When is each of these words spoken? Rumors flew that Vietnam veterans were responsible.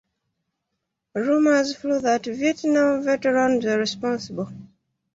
Rumors 1.13 1.75
flew 1.75 1.99
that 2.01 2.25
Vietnam 2.25 3.03
veterans 3.03 3.63
were 3.63 3.77
responsible. 3.77 4.49